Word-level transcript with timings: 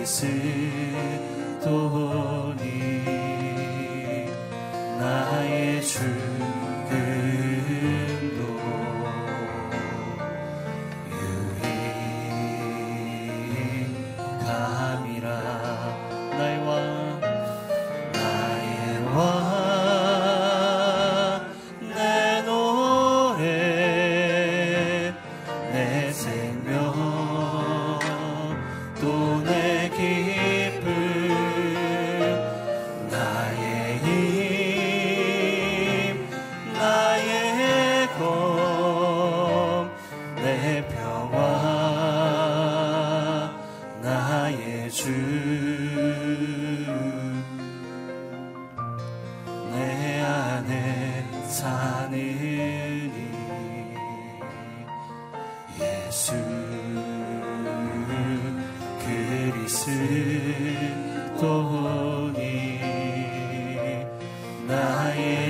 그리스도니 0.07 0.31
나의 5.01 5.83
주. 5.83 5.99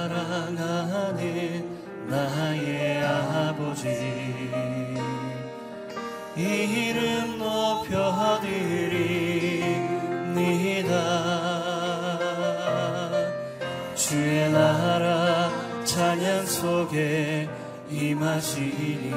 사랑하는 0.00 1.18
나의 2.08 3.04
아버지 3.04 3.88
이름 6.36 7.38
높여드립니다. 7.38 8.40
주의 13.94 14.50
나라 14.50 15.50
찬양 15.84 16.46
속에 16.46 17.48
임하시니 17.90 19.10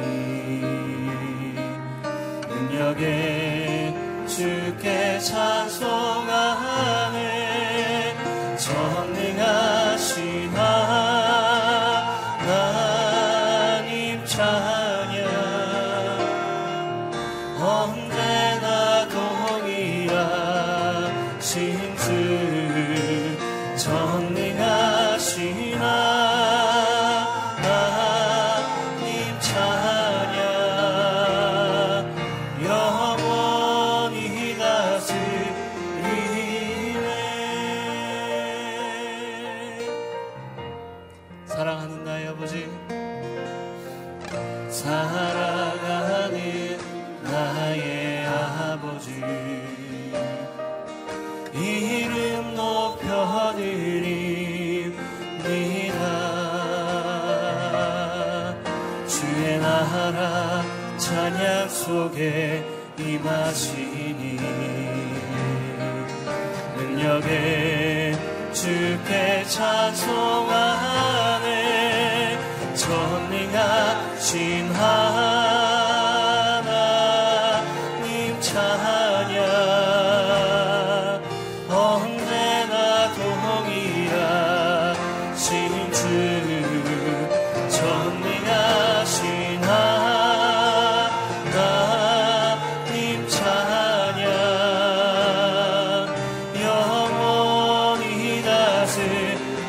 능력에 2.84 3.94
주께 4.28 5.20
찬송 5.20 6.23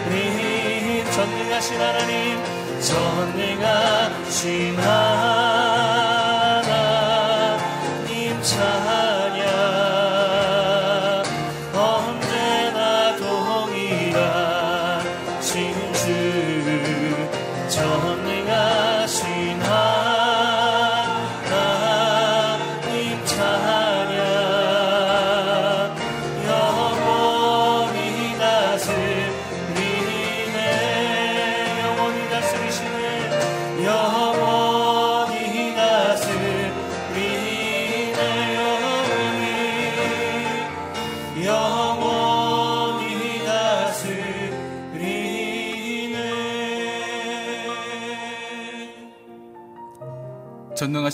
다스린 0.04 1.04
전능하신 1.10 1.80
하나님 1.80 2.38
전능하신 2.80 4.76
하나님 4.76 6.23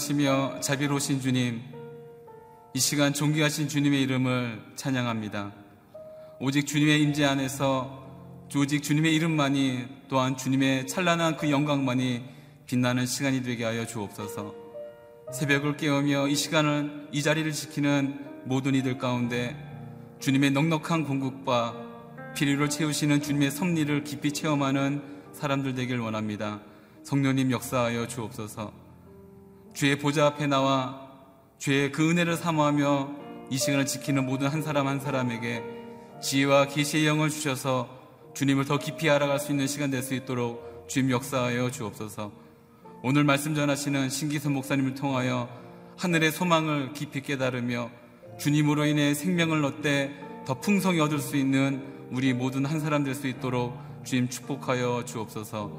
전능하시며 0.01 0.61
자비로우신 0.61 1.21
주님, 1.21 1.63
이 2.75 2.79
시간 2.79 3.13
존귀하신 3.13 3.69
주님의 3.69 4.03
이름을 4.03 4.63
찬양합니다. 4.75 5.53
오직 6.41 6.67
주님의 6.67 7.03
임재 7.03 7.25
안에서 7.25 8.03
오직 8.57 8.83
주님의 8.83 9.15
이름만이 9.15 9.87
또한 10.09 10.37
주님의 10.37 10.87
찬란한 10.87 11.37
그 11.37 11.51
영광만이 11.51 12.25
빛나는 12.67 13.07
시간이 13.07 13.43
되게 13.43 13.65
하여 13.65 13.87
주옵소서. 13.87 14.55
새벽을 15.33 15.77
깨우며 15.77 16.29
이 16.29 16.35
시간을 16.35 17.09
이 17.13 17.23
자리를 17.23 17.53
지키는 17.53 18.45
모든 18.45 18.75
이들 18.75 18.99
가운데 18.99 19.55
주님의 20.19 20.53
넉넉한 20.53 21.05
공급과 21.05 21.77
필요를 22.35 22.71
채우시는 22.71 23.23
주님의 23.23 23.51
섭리를 23.51 24.05
깊이 24.05 24.33
체험하는 24.33 25.03
사람들 25.35 25.75
되길 25.75 26.01
원합니다. 26.01 26.61
성령님 27.05 27.51
역사하여 27.51 28.09
주옵소서. 28.09 28.80
주의 29.75 29.99
보좌 29.99 30.27
앞에 30.27 30.47
나와 30.47 31.09
주의 31.59 31.93
그 31.93 32.09
은혜를 32.11 32.37
사모하며 32.37 33.11
이 33.51 33.59
시간을 33.59 33.87
지키는 33.87 34.27
모든 34.27 34.49
한 34.49 34.63
사람 34.63 34.87
한 34.87 35.01
사람에게 35.01 35.63
지혜와 36.23 36.67
계시의 36.67 37.07
영을 37.07 37.31
주셔서 37.31 37.89
주님을 38.35 38.65
더 38.65 38.79
깊이 38.79 39.11
알아갈 39.11 39.39
수 39.41 39.51
있는 39.51 39.67
시간 39.67 39.91
될 39.91 40.03
수 40.03 40.15
있도록 40.15 40.87
주님 40.89 41.11
역사하여 41.11 41.71
주옵소서. 41.71 42.33
오늘 43.03 43.25
말씀 43.25 43.55
전하시는 43.55 44.11
신기선 44.11 44.53
목사님을 44.53 44.95
통하여 44.95 45.49
하늘의 45.97 46.33
소망을 46.33 46.93
깊이 46.93 47.23
깨달으며 47.23 47.91
주님으로 48.39 48.87
인해 48.87 49.15
생명을 49.15 49.65
얻되 49.65 50.43
더 50.47 50.61
풍성히 50.61 51.01
얻을 51.01 51.19
수 51.19 51.37
있는 51.37 51.83
우리 52.11 52.33
모든 52.33 52.65
한 52.67 52.81
사람 52.81 53.05
될 53.05 53.15
수 53.15 53.27
있도록 53.27 53.79
주님 54.05 54.29
축복하여 54.29 55.05
주옵소서. 55.05 55.71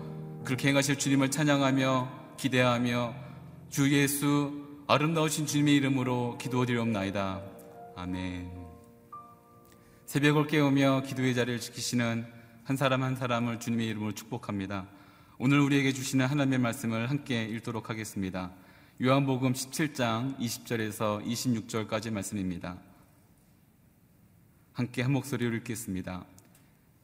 그렇게 0.43 0.69
행하실 0.69 0.97
주님을 0.97 1.31
찬양하며 1.31 2.09
기대하며 2.37 3.30
주 3.71 3.89
예수 3.93 4.83
아름다우신 4.85 5.45
주님의 5.45 5.77
이름으로 5.77 6.37
기도드리옵나이다. 6.37 7.41
아멘. 7.95 8.51
새벽을 10.07 10.47
깨우며 10.47 11.03
기도의 11.03 11.33
자리를 11.33 11.61
지키시는 11.61 12.25
한 12.65 12.75
사람 12.75 13.01
한 13.01 13.15
사람을 13.15 13.61
주님의 13.61 13.87
이름으로 13.87 14.11
축복합니다. 14.11 14.87
오늘 15.37 15.61
우리에게 15.61 15.93
주시는 15.93 16.25
하나님의 16.25 16.59
말씀을 16.59 17.09
함께 17.09 17.45
읽도록 17.45 17.89
하겠습니다. 17.89 18.51
요한복음 19.01 19.53
17장 19.53 20.37
20절에서 20.37 21.25
26절까지 21.25 22.11
말씀입니다. 22.11 22.77
함께 24.73 25.01
한 25.01 25.13
목소리로 25.13 25.55
읽겠습니다. 25.55 26.25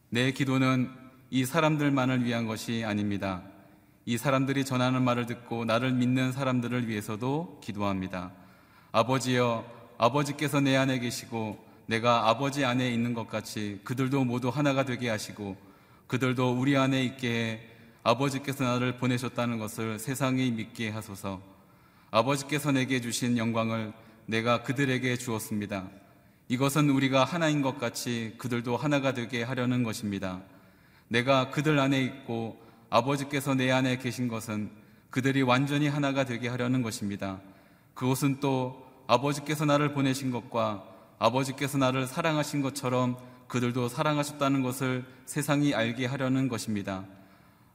내 0.10 0.34
기도는 0.34 0.92
이 1.30 1.46
사람들만을 1.46 2.26
위한 2.26 2.46
것이 2.46 2.84
아닙니다. 2.84 3.42
이 4.10 4.18
사람들이 4.18 4.64
전하는 4.64 5.04
말을 5.04 5.26
듣고 5.26 5.66
나를 5.66 5.92
믿는 5.92 6.32
사람들을 6.32 6.88
위해서도 6.88 7.60
기도합니다. 7.62 8.32
아버지여, 8.94 9.66
아버지께서 9.98 10.62
내 10.62 10.78
안에 10.78 11.00
계시고 11.00 11.62
내가 11.88 12.30
아버지 12.30 12.64
안에 12.64 12.90
있는 12.90 13.14
것 13.14 13.28
같이 13.28 13.82
그들도 13.84 14.24
모두 14.24 14.48
하나가 14.48 14.86
되게 14.86 15.10
하시고 15.10 15.58
그들도 16.08 16.54
우리 16.58 16.78
안에 16.78 17.04
있게 17.04 17.30
해 17.30 17.60
아버지께서 18.04 18.64
나를 18.64 18.96
보내셨다는 18.96 19.60
것을 19.60 20.00
세상이 20.00 20.52
믿게 20.52 20.90
하소서. 20.90 21.42
아버지께서 22.10 22.72
내게 22.72 23.02
주신 23.02 23.38
영광을 23.38 23.92
내가 24.26 24.64
그들에게 24.64 25.18
주었습니다. 25.18 25.86
이것은 26.48 26.90
우리가 26.92 27.26
하나인 27.26 27.62
것 27.62 27.78
같이 27.78 28.36
그들도 28.38 28.78
하나가 28.78 29.14
되게 29.14 29.44
하려는 29.44 29.84
것입니다. 29.84 30.40
내가 31.10 31.50
그들 31.50 31.78
안에 31.78 32.02
있고 32.04 32.67
아버지께서 32.90 33.54
내 33.56 33.72
안에 33.72 33.98
계신 33.98 34.28
것은 34.28 34.72
그들이 35.10 35.42
완전히 35.42 35.88
하나가 35.88 36.26
되게 36.26 36.48
하려는 36.48 36.82
것입니다. 36.82 37.40
그것은 37.94 38.40
또 38.40 38.86
아버지께서 39.08 39.66
나를 39.66 39.94
보내신 39.94 40.32
것과 40.32 40.84
아버지께서 41.20 41.78
나를 41.78 42.08
사랑하신 42.08 42.62
것처럼 42.62 43.18
그들도 43.48 43.88
사랑하셨다는 43.90 44.62
것을 44.62 45.06
세상이 45.26 45.74
알게 45.74 46.06
하려는 46.06 46.48
것입니다. 46.48 47.06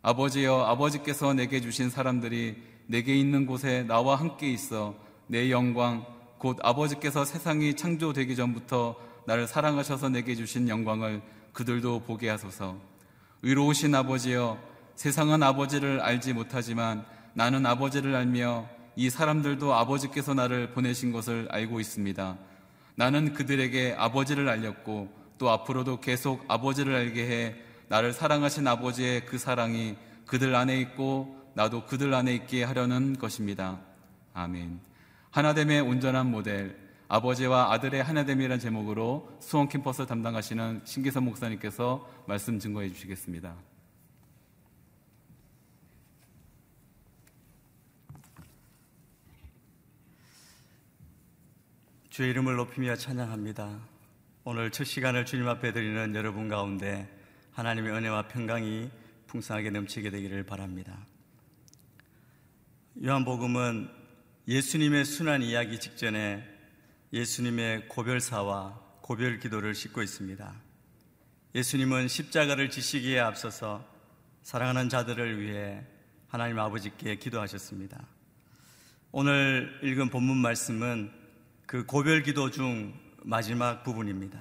아버지여 0.02 0.64
아버지께서 0.64 1.32
내게 1.32 1.60
주신 1.60 1.90
사람들이 1.90 2.62
내게 2.86 3.16
있는 3.16 3.46
곳에 3.46 3.84
나와 3.84 4.16
함께 4.16 4.50
있어 4.50 4.94
내 5.26 5.50
영광 5.50 6.04
곧 6.38 6.58
아버지께서 6.62 7.24
세상이 7.24 7.74
창조되기 7.74 8.36
전부터 8.36 8.96
나를 9.26 9.46
사랑하셔서 9.46 10.08
내게 10.08 10.34
주신 10.34 10.68
영광을 10.68 11.22
그들도 11.52 12.00
보게 12.00 12.28
하소서. 12.28 12.76
의로우신 13.42 13.94
아버지여 13.94 14.58
세상은 15.02 15.42
아버지를 15.42 16.00
알지 16.00 16.32
못하지만 16.32 17.04
나는 17.34 17.66
아버지를 17.66 18.14
알며 18.14 18.68
이 18.94 19.10
사람들도 19.10 19.74
아버지께서 19.74 20.32
나를 20.32 20.70
보내신 20.70 21.10
것을 21.10 21.48
알고 21.50 21.80
있습니다. 21.80 22.38
나는 22.94 23.32
그들에게 23.32 23.96
아버지를 23.98 24.48
알렸고 24.48 25.12
또 25.38 25.50
앞으로도 25.50 25.98
계속 25.98 26.44
아버지를 26.46 26.94
알게 26.94 27.28
해 27.28 27.56
나를 27.88 28.12
사랑하신 28.12 28.64
아버지의 28.68 29.26
그 29.26 29.38
사랑이 29.38 29.96
그들 30.24 30.54
안에 30.54 30.78
있고 30.78 31.36
나도 31.54 31.86
그들 31.86 32.14
안에 32.14 32.32
있게 32.36 32.62
하려는 32.62 33.18
것입니다. 33.18 33.80
아멘. 34.34 34.78
하나됨의 35.32 35.80
온전한 35.80 36.30
모델, 36.30 36.78
아버지와 37.08 37.72
아들의 37.72 38.00
하나됨이라는 38.04 38.60
제목으로 38.60 39.36
수원 39.40 39.68
캠퍼스 39.68 40.06
담당하시는 40.06 40.82
신기선 40.84 41.24
목사님께서 41.24 42.08
말씀 42.28 42.60
증거해 42.60 42.88
주시겠습니다. 42.90 43.71
주의 52.12 52.28
이름을 52.28 52.56
높이며 52.56 52.94
찬양합니다. 52.94 53.80
오늘 54.44 54.70
첫 54.70 54.84
시간을 54.84 55.24
주님 55.24 55.48
앞에 55.48 55.72
드리는 55.72 56.14
여러분 56.14 56.46
가운데 56.46 57.08
하나님의 57.52 57.90
은혜와 57.90 58.28
평강이 58.28 58.90
풍성하게 59.28 59.70
넘치게 59.70 60.10
되기를 60.10 60.42
바랍니다. 60.42 61.06
요한복음은 63.02 63.88
예수님의 64.46 65.06
순환 65.06 65.40
이야기 65.40 65.80
직전에 65.80 66.46
예수님의 67.14 67.88
고별사와 67.88 68.98
고별 69.00 69.38
기도를 69.38 69.74
싣고 69.74 70.02
있습니다. 70.02 70.54
예수님은 71.54 72.08
십자가를 72.08 72.68
지시기에 72.68 73.20
앞서서 73.20 73.88
사랑하는 74.42 74.90
자들을 74.90 75.40
위해 75.40 75.82
하나님 76.28 76.58
아버지께 76.58 77.16
기도하셨습니다. 77.16 78.06
오늘 79.12 79.80
읽은 79.82 80.10
본문 80.10 80.36
말씀은 80.36 81.21
그 81.66 81.86
고별 81.86 82.22
기도 82.22 82.50
중 82.50 82.92
마지막 83.22 83.82
부분입니다. 83.82 84.38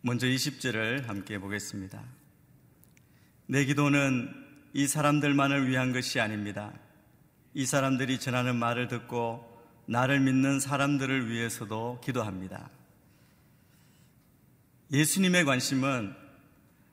먼저 0.00 0.26
20절을 0.26 1.06
함께 1.06 1.38
보겠습니다. 1.38 2.02
내 3.46 3.64
기도는 3.64 4.32
이 4.72 4.86
사람들만을 4.86 5.68
위한 5.68 5.92
것이 5.92 6.20
아닙니다. 6.20 6.72
이 7.54 7.66
사람들이 7.66 8.18
전하는 8.20 8.56
말을 8.56 8.88
듣고 8.88 9.44
나를 9.86 10.20
믿는 10.20 10.60
사람들을 10.60 11.30
위해서도 11.30 12.00
기도합니다. 12.04 12.70
예수님의 14.92 15.44
관심은 15.44 16.14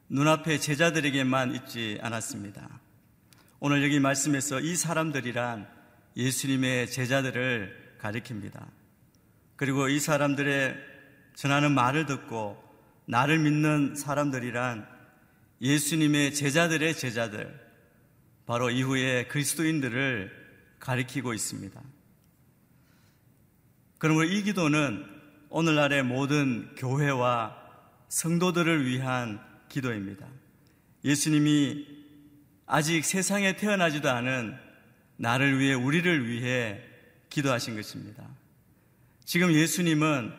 눈앞에 0.10 0.60
제자들에게만 0.60 1.56
있지 1.56 1.98
않았습니다. 2.02 2.80
오늘 3.60 3.84
여기 3.84 4.00
말씀에서 4.00 4.60
이 4.60 4.76
사람들이란 4.76 5.68
예수님의 6.16 6.92
제자들을 6.92 7.98
가리킵니다. 8.02 8.85
그리고 9.56 9.88
이 9.88 10.00
사람들의 10.00 10.76
전하는 11.36 11.74
말을 11.74 12.06
듣고 12.06 12.62
나를 13.06 13.40
믿는 13.40 13.96
사람들이란 13.96 14.88
예수님의 15.62 16.34
제자들의 16.34 16.96
제자들, 16.96 17.66
바로 18.46 18.70
이후에 18.70 19.28
그리스도인들을 19.28 20.46
가리키고 20.80 21.34
있습니다. 21.34 21.82
그러므로 23.98 24.26
이 24.26 24.44
기도는 24.44 25.06
오늘날의 25.50 26.04
모든 26.04 26.76
교회와 26.76 27.56
성도들을 28.10 28.86
위한 28.86 29.40
기도입니다. 29.70 30.28
예수님이 31.04 31.88
아직 32.66 33.06
세상에 33.06 33.56
태어나지도 33.56 34.10
않은 34.10 34.58
나를 35.18 35.60
위해, 35.60 35.74
우리를 35.74 36.28
위해 36.28 36.82
기도하신 37.30 37.76
것입니다. 37.76 38.28
지금 39.26 39.52
예수님은 39.52 40.32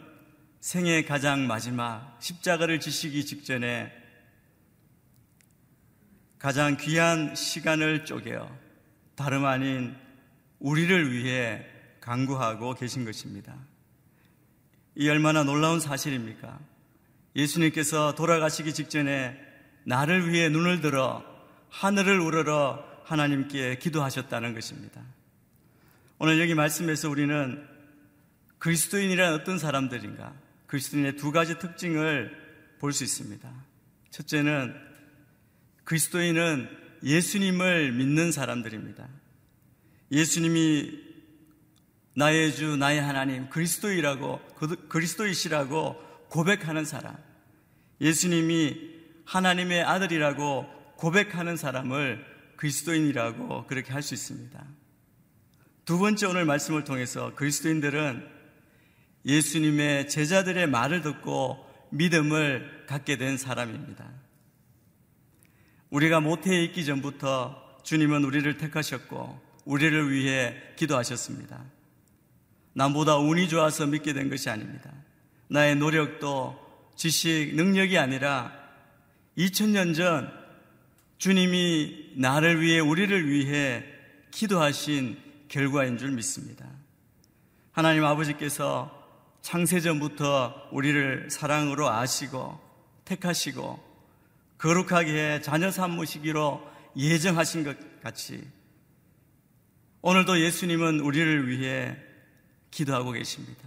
생애 0.60 1.04
가장 1.04 1.48
마지막 1.48 2.16
십자가를 2.20 2.78
지시기 2.78 3.26
직전에 3.26 3.92
가장 6.38 6.76
귀한 6.76 7.34
시간을 7.34 8.04
쪼개어 8.04 8.48
다름 9.16 9.44
아닌 9.44 9.96
우리를 10.60 11.12
위해 11.12 11.66
강구하고 12.00 12.74
계신 12.74 13.04
것입니다. 13.04 13.56
이 14.94 15.08
얼마나 15.08 15.42
놀라운 15.42 15.80
사실입니까? 15.80 16.56
예수님께서 17.34 18.14
돌아가시기 18.14 18.72
직전에 18.72 19.36
나를 19.82 20.32
위해 20.32 20.48
눈을 20.48 20.80
들어 20.80 21.24
하늘을 21.70 22.20
우러러 22.20 22.84
하나님께 23.02 23.78
기도하셨다는 23.78 24.54
것입니다. 24.54 25.02
오늘 26.18 26.40
여기 26.40 26.54
말씀에서 26.54 27.10
우리는 27.10 27.75
그리스도인이란 28.58 29.34
어떤 29.34 29.58
사람들인가? 29.58 30.34
그리스도인의 30.66 31.16
두 31.16 31.32
가지 31.32 31.58
특징을 31.58 32.46
볼 32.78 32.92
수 32.92 33.04
있습니다. 33.04 33.50
첫째는 34.10 34.74
그리스도인은 35.84 36.68
예수님을 37.02 37.92
믿는 37.92 38.32
사람들입니다. 38.32 39.08
예수님이 40.10 41.04
나의 42.14 42.54
주, 42.54 42.76
나의 42.76 43.00
하나님, 43.00 43.48
그리스도이라고, 43.50 44.40
그리스도이시라고 44.88 45.96
고백하는 46.28 46.84
사람. 46.84 47.16
예수님이 48.00 48.94
하나님의 49.26 49.82
아들이라고 49.82 50.94
고백하는 50.96 51.56
사람을 51.56 52.24
그리스도인이라고 52.56 53.66
그렇게 53.66 53.92
할 53.92 54.02
수 54.02 54.14
있습니다. 54.14 54.64
두 55.84 55.98
번째 55.98 56.26
오늘 56.26 56.44
말씀을 56.46 56.84
통해서 56.84 57.34
그리스도인들은 57.34 58.35
예수님의 59.26 60.08
제자들의 60.08 60.68
말을 60.68 61.02
듣고 61.02 61.64
믿음을 61.90 62.84
갖게 62.86 63.16
된 63.16 63.36
사람입니다. 63.36 64.08
우리가 65.90 66.20
모태에 66.20 66.64
있기 66.64 66.84
전부터 66.84 67.80
주님은 67.82 68.24
우리를 68.24 68.56
택하셨고 68.56 69.40
우리를 69.64 70.10
위해 70.10 70.54
기도하셨습니다. 70.76 71.64
남보다 72.72 73.16
운이 73.16 73.48
좋아서 73.48 73.86
믿게 73.86 74.12
된 74.12 74.28
것이 74.30 74.48
아닙니다. 74.50 74.92
나의 75.48 75.76
노력도 75.76 76.64
지식, 76.94 77.54
능력이 77.54 77.98
아니라 77.98 78.52
2000년 79.38 79.94
전 79.94 80.30
주님이 81.18 82.12
나를 82.16 82.60
위해 82.60 82.78
우리를 82.78 83.28
위해 83.28 83.84
기도하신 84.30 85.18
결과인 85.48 85.98
줄 85.98 86.10
믿습니다. 86.12 86.66
하나님 87.72 88.04
아버지께서 88.04 88.95
창세전부터 89.46 90.70
우리를 90.72 91.30
사랑으로 91.30 91.88
아시고 91.88 92.58
택하시고 93.04 93.78
거룩하게 94.58 95.40
자녀 95.40 95.70
삼으시기로 95.70 96.68
예정하신 96.96 97.62
것 97.62 98.02
같이 98.02 98.44
오늘도 100.02 100.40
예수님은 100.40 100.98
우리를 100.98 101.48
위해 101.48 101.96
기도하고 102.72 103.12
계십니다. 103.12 103.62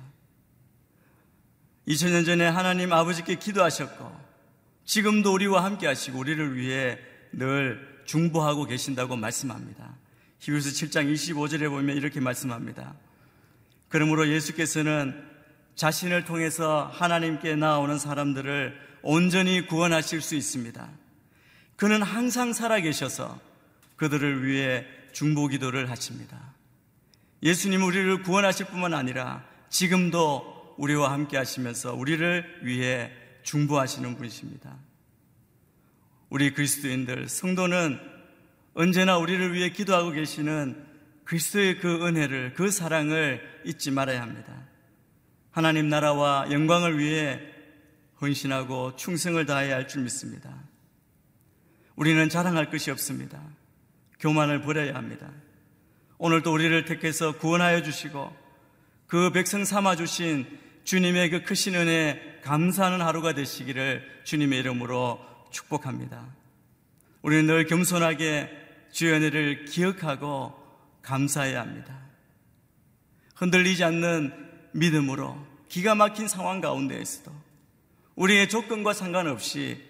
2000년 1.88 2.25
전에 2.25 2.45
하나님 2.45 2.91
아버지께 2.91 3.36
기도하셨고 3.36 4.12
지금도 4.83 5.31
우리와 5.31 5.63
함께 5.63 5.88
하시고 5.88 6.19
우리를 6.19 6.57
위해 6.57 7.00
늘 7.31 8.03
중보하고 8.03 8.65
계신다고 8.65 9.15
말씀합니다. 9.15 9.95
히브리서 10.39 10.71
7장 10.71 11.13
25절에 11.13 11.69
보면 11.69 11.95
이렇게 11.95 12.19
말씀합니다. 12.19 12.95
그러므로 13.88 14.27
예수께서는 14.27 15.28
자신을 15.79 16.25
통해서 16.25 16.91
하나님께 16.93 17.55
나오는 17.55 17.98
사람들을 17.98 18.77
온전히 19.01 19.65
구원하실 19.65 20.19
수 20.19 20.36
있습니다. 20.36 20.89
그는 21.77 22.01
항상 22.01 22.51
살아계셔서 22.51 23.39
그들을 23.95 24.45
위해 24.45 24.86
중보 25.13 25.48
기도를 25.48 25.89
하십니다. 25.89 26.38
예수님 27.43 27.81
우리를 27.83 28.24
구원하실 28.24 28.65
뿐만 28.65 28.93
아니라 28.93 29.45
지금도 29.69 30.75
우리와 30.77 31.13
함께 31.13 31.38
하시면서 31.38 31.93
우리를 31.93 32.59
위해 32.63 33.09
중보하시는 33.43 34.17
분이십니다. 34.17 34.75
우리 36.29 36.53
그리스도인들, 36.53 37.29
성도는 37.29 37.98
언제나 38.74 39.17
우리를 39.17 39.53
위해 39.53 39.69
기도하고 39.69 40.12
계시는 40.12 40.75
그리스도의 41.24 41.79
그 41.79 42.05
은혜를, 42.05 42.53
그 42.55 42.69
사랑을 42.69 43.41
잊지 43.63 43.91
말아야 43.91 44.21
합니다. 44.21 44.69
하나님 45.51 45.89
나라와 45.89 46.48
영광을 46.51 47.00
위해 47.00 47.39
헌신하고 48.22 48.96
충성을 48.96 49.44
다해야 49.46 49.75
할 49.75 49.88
줄 49.88 50.03
믿습니다. 50.03 50.53
우리는 51.96 52.29
자랑할 52.29 52.70
것이 52.70 52.91
없습니다. 52.91 53.41
교만을 54.20 54.62
버려야 54.62 54.96
합니다. 54.96 55.32
오늘도 56.18 56.53
우리를 56.53 56.86
택해서 56.86 57.38
구원하여 57.38 57.82
주시고 57.82 58.36
그 59.08 59.32
백성 59.32 59.65
삼아 59.65 59.96
주신 59.96 60.46
주님의 60.84 61.29
그 61.29 61.44
크신 61.44 61.75
은혜 61.75 62.39
감사하는 62.44 63.01
하루가 63.01 63.34
되시기를 63.34 64.22
주님의 64.24 64.60
이름으로 64.60 65.20
축복합니다. 65.51 66.25
우리는 67.22 67.48
늘 67.48 67.65
겸손하게 67.65 68.50
주의 68.91 69.13
은혜를 69.13 69.65
기억하고 69.65 70.53
감사해야 71.01 71.62
합니다. 71.62 71.98
흔들리지 73.36 73.84
않는 73.84 74.49
믿음으로 74.72 75.38
기가 75.68 75.96
막힌 75.96 76.28
상황 76.28 76.62
가운데에서도 76.62 77.32
우리의 78.16 78.50
조건과 78.50 78.94
상관없이 78.94 79.82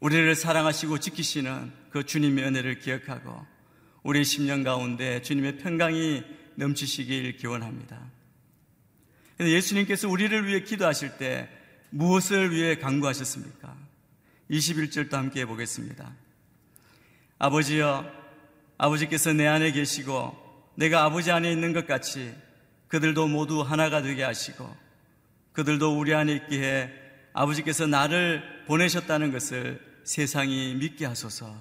우리를 0.00 0.34
사랑하시고 0.34 0.98
지키시는 0.98 1.72
그 1.90 2.04
주님의 2.04 2.44
은혜를 2.44 2.78
기억하고 2.78 3.44
우리 4.02 4.22
10년 4.22 4.64
가운데 4.64 5.20
주님의 5.22 5.58
평강이 5.58 6.22
넘치시길 6.54 7.36
기원합니다. 7.36 8.00
예수님께서 9.40 10.08
우리를 10.08 10.46
위해 10.46 10.62
기도하실 10.62 11.18
때 11.18 11.48
무엇을 11.90 12.52
위해 12.52 12.76
강구하셨습니까? 12.76 13.76
21절도 14.50 15.12
함께 15.12 15.40
해보겠습니다. 15.40 16.14
아버지여, 17.38 18.10
아버지께서 18.78 19.32
내 19.32 19.46
안에 19.46 19.72
계시고 19.72 20.72
내가 20.76 21.04
아버지 21.04 21.30
안에 21.30 21.50
있는 21.50 21.72
것 21.72 21.86
같이 21.86 22.34
그들도 22.88 23.28
모두 23.28 23.62
하나가 23.62 24.02
되게 24.02 24.22
하시고 24.22 24.74
그들도 25.52 25.98
우리 25.98 26.14
안에 26.14 26.34
있기에 26.34 26.90
아버지께서 27.32 27.86
나를 27.86 28.64
보내셨다는 28.66 29.32
것을 29.32 29.80
세상이 30.04 30.74
믿게 30.76 31.04
하소서. 31.06 31.54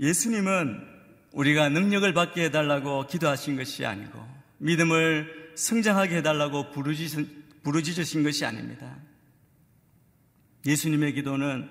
예수님은 0.00 0.86
우리가 1.32 1.68
능력을 1.68 2.12
받게 2.14 2.44
해달라고 2.44 3.06
기도하신 3.06 3.56
것이 3.56 3.84
아니고 3.84 4.26
믿음을 4.58 5.52
성장하게 5.54 6.16
해달라고 6.18 6.70
부르짖으신 6.70 8.22
것이 8.22 8.44
아닙니다. 8.44 8.96
예수님의 10.64 11.14
기도는 11.14 11.70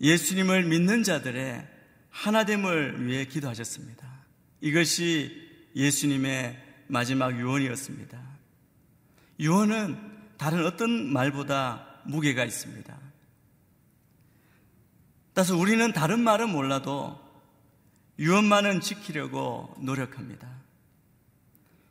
예수님을 0.00 0.64
믿는 0.64 1.02
자들의 1.02 1.66
하나됨을 2.10 3.06
위해 3.06 3.24
기도하셨습니다. 3.24 4.06
이것이 4.60 5.43
예수님의 5.74 6.62
마지막 6.88 7.38
유언이었습니다. 7.38 8.20
유언은 9.40 9.98
다른 10.36 10.64
어떤 10.66 11.12
말보다 11.12 11.86
무게가 12.04 12.44
있습니다. 12.44 12.96
따라서 15.32 15.56
우리는 15.56 15.92
다른 15.92 16.20
말은 16.20 16.50
몰라도 16.50 17.20
유언만은 18.18 18.80
지키려고 18.80 19.74
노력합니다. 19.80 20.48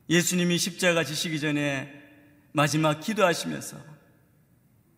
예수님이 0.10 0.58
십자가 0.58 1.04
지시기 1.04 1.40
전에 1.40 2.02
마지막 2.54 3.02
기도하시면서 3.02 3.78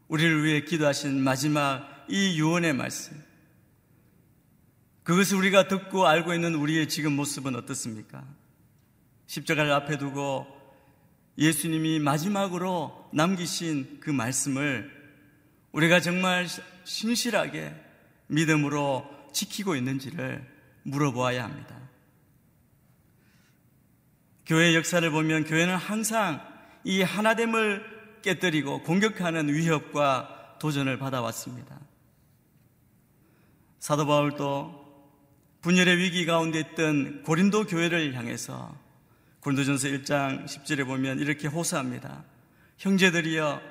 우리를 0.07 0.43
위해 0.43 0.61
기도하신 0.61 1.23
마지막 1.23 2.05
이 2.09 2.39
유언의 2.39 2.73
말씀. 2.73 3.19
그것을 5.03 5.37
우리가 5.37 5.67
듣고 5.67 6.07
알고 6.07 6.33
있는 6.33 6.55
우리의 6.55 6.89
지금 6.89 7.15
모습은 7.15 7.55
어떻습니까? 7.55 8.23
십자가를 9.27 9.71
앞에 9.71 9.97
두고 9.97 10.47
예수님이 11.37 11.99
마지막으로 11.99 13.09
남기신 13.13 13.99
그 13.99 14.09
말씀을 14.09 14.91
우리가 15.71 15.99
정말 15.99 16.47
신실하게 16.85 17.75
믿음으로 18.27 19.05
지키고 19.33 19.75
있는지를 19.75 20.45
물어보아야 20.83 21.43
합니다. 21.43 21.75
교회 24.45 24.75
역사를 24.75 25.09
보면 25.09 25.45
교회는 25.45 25.75
항상 25.75 26.41
이 26.83 27.01
하나됨을 27.01 28.21
깨뜨리고 28.21 28.83
공격하는 28.83 29.53
위협과 29.53 30.57
도전을 30.59 30.97
받아왔습니다. 30.97 31.79
사도 33.79 34.05
바울도 34.05 34.85
분열의 35.61 35.97
위기 35.97 36.25
가운데 36.25 36.59
있던 36.59 37.23
고린도 37.23 37.65
교회를 37.65 38.13
향해서 38.13 38.84
고린도전서 39.45 39.89
1장 39.89 40.45
10절에 40.45 40.87
보면 40.87 41.19
이렇게 41.19 41.47
호소합니다. 41.47 42.23
형제들이여 42.79 43.61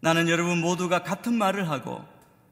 나는 0.00 0.26
여러분 0.30 0.62
모두가 0.62 1.02
같은 1.02 1.34
말을 1.34 1.68
하고 1.68 2.02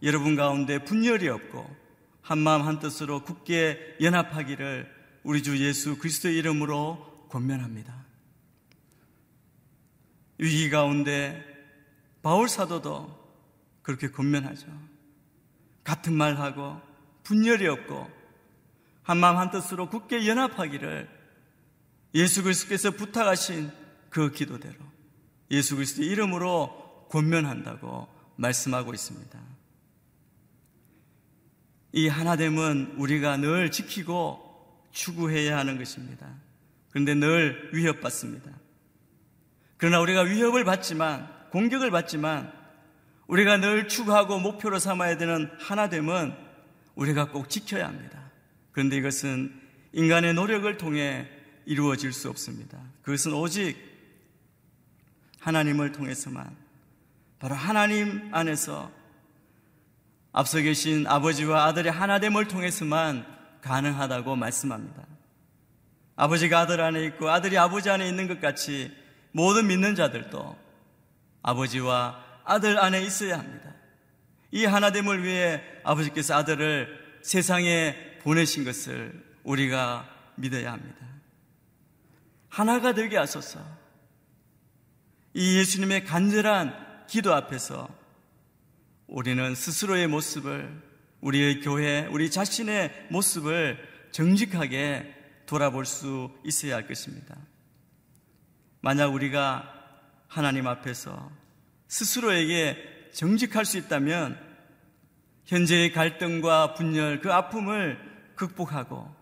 여러분 0.03 0.37
가운데 0.37 0.85
분열이 0.85 1.27
없고 1.27 1.75
한마음 2.21 2.67
한뜻으로 2.67 3.23
굳게 3.25 3.97
연합하기를 4.03 4.93
우리 5.23 5.43
주 5.43 5.57
예수 5.65 5.97
그리스도의 5.97 6.37
이름으로 6.37 7.29
권면합니다. 7.31 8.05
위기 10.37 10.69
가운데 10.69 11.43
바울 12.23 12.51
사도도 12.51 13.25
그렇게 13.81 14.11
권면하죠. 14.11 14.67
같은 15.83 16.13
말하고 16.13 16.79
분열이 17.23 17.67
없고 17.69 18.07
한마음 19.03 19.39
한뜻으로 19.39 19.89
굳게 19.89 20.29
연합하기를 20.29 21.24
예수 22.15 22.43
그리스도께서 22.43 22.93
부탁하신 22.93 23.71
그 24.11 24.31
기도대로 24.31 24.77
예수 25.51 25.75
그리스도의 25.75 26.09
이름으로 26.09 27.07
권면한다고 27.11 28.09
말씀하고 28.37 28.95
있습니다. 28.95 29.39
이 31.93 32.09
하나됨은 32.09 32.95
우리가 32.99 33.37
늘 33.37 33.71
지키고 33.71 34.43
추구해야 34.91 35.57
하는 35.59 35.79
것입니다. 35.79 36.29
그런데 36.91 37.15
늘 37.15 37.71
위협받습니다. 37.73 38.51
그러나 39.77 40.01
우리가 40.01 40.23
위협을 40.23 40.65
받지만, 40.65 41.29
공격을 41.51 41.91
받지만, 41.91 42.53
우리가 43.27 43.59
늘 43.59 43.89
추구하고 43.89 44.39
목표로 44.39 44.79
삼아야 44.79 45.17
되는 45.19 45.51
하나됨은 45.59 46.35
우리가 46.95 47.31
꼭 47.31 47.49
지켜야 47.49 47.87
합니다. 47.87 48.31
그런데 48.73 48.97
이것은 48.97 49.53
인간의 49.93 50.35
노력을 50.35 50.77
통해 50.77 51.29
이루어질 51.67 52.13
수 52.13 52.29
없습니다. 52.31 52.79
그것은 53.03 53.33
오직 53.33 53.77
하나님을 55.41 55.93
통해서만, 55.93 56.57
바로 57.39 57.55
하나님 57.55 58.35
안에서 58.35 58.91
앞서 60.33 60.61
계신 60.61 61.07
아버지와 61.07 61.67
아들의 61.67 61.93
하나됨을 61.93 62.49
통해서만 62.49 63.25
가능하다고 63.61 64.37
말씀합니다. 64.37 65.07
아버지가 66.17 66.61
아들 66.61 66.81
안에 66.81 67.05
있고 67.07 67.31
아들이 67.31 67.59
아버지 67.59 67.91
안에 67.91 68.09
있는 68.09 68.29
것 68.29 68.41
같이 68.41 68.93
모든 69.33 69.67
믿는 69.67 69.95
자들도 69.95 70.57
아버지와 71.43 72.23
아들 72.45 72.79
안에 72.79 73.03
있어야 73.03 73.39
합니다. 73.39 73.73
이 74.51 74.65
하나됨을 74.65 75.25
위해 75.25 75.63
아버지께서 75.83 76.35
아들을 76.37 77.21
세상에 77.23 77.97
보내신 78.23 78.65
것을 78.65 79.25
우리가 79.43 80.09
믿어야 80.37 80.73
합니다. 80.73 81.14
하나가 82.55 82.95
되게 82.95 83.17
하소서. 83.17 83.61
이 85.33 85.59
예수님의 85.59 86.05
간절한 86.05 87.07
기도 87.09 87.35
앞에서 87.35 87.89
우리는 89.09 89.57
스스로의 89.57 90.07
모습을, 90.07 90.81
우리의 91.21 91.63
교회, 91.63 92.07
우리 92.13 92.31
자신의 92.31 93.09
모습을 93.11 93.77
정직하게 94.13 95.43
돌아볼 95.47 95.85
수 95.85 96.31
있어야 96.45 96.77
할 96.77 96.87
것입니다. 96.87 97.37
만약 98.81 99.09
우리가 99.09 99.69
하나님 100.29 100.69
앞에서 100.69 101.33
스스로에게 101.89 103.11
정직할 103.13 103.65
수 103.65 103.79
있다면 103.79 104.39
현재의 105.47 105.91
갈등과 105.91 106.75
분열, 106.75 107.21
그 107.21 107.33
아픔을 107.33 107.99
극복하고 108.37 109.13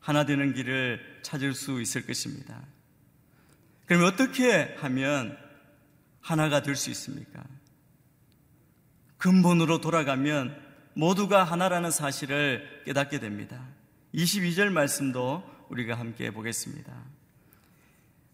하나 0.00 0.24
되는 0.24 0.54
길을 0.54 1.07
찾을 1.28 1.52
수 1.52 1.82
있을 1.82 2.06
것입니다. 2.06 2.62
그럼 3.84 4.04
어떻게 4.04 4.74
하면 4.78 5.36
하나가 6.22 6.62
될 6.62 6.74
수 6.74 6.88
있습니까? 6.90 7.44
근본으로 9.18 9.82
돌아가면 9.82 10.58
모두가 10.94 11.44
하나라는 11.44 11.90
사실을 11.90 12.82
깨닫게 12.86 13.20
됩니다. 13.20 13.62
22절 14.14 14.70
말씀도 14.70 15.44
우리가 15.68 15.98
함께 15.98 16.30
보겠습니다. 16.30 16.94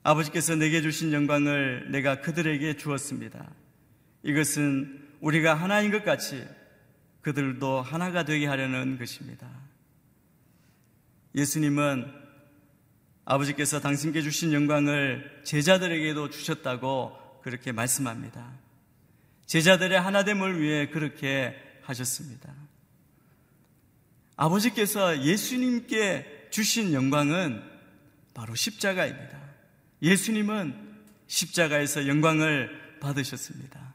아버지께서 0.04 0.54
내게 0.54 0.80
주신 0.80 1.12
영광을 1.12 1.90
내가 1.90 2.20
그들에게 2.20 2.76
주었습니다. 2.76 3.50
이것은 4.22 5.02
우리가 5.20 5.54
하나인 5.54 5.90
것 5.90 6.04
같이 6.04 6.46
그들도 7.22 7.82
하나가 7.82 8.24
되게 8.24 8.46
하려는 8.46 8.98
것입니다. 8.98 9.48
예수님은 11.34 12.23
아버지께서 13.24 13.80
당신께 13.80 14.22
주신 14.22 14.52
영광을 14.52 15.40
제자들에게도 15.44 16.30
주셨다고 16.30 17.40
그렇게 17.42 17.72
말씀합니다. 17.72 18.52
제자들의 19.46 19.98
하나됨을 20.00 20.60
위해 20.60 20.88
그렇게 20.88 21.54
하셨습니다. 21.82 22.52
아버지께서 24.36 25.22
예수님께 25.22 26.48
주신 26.50 26.92
영광은 26.92 27.62
바로 28.34 28.54
십자가입니다. 28.54 29.38
예수님은 30.02 30.74
십자가에서 31.26 32.06
영광을 32.08 32.98
받으셨습니다. 33.00 33.94